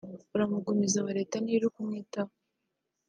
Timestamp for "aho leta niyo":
0.99-1.57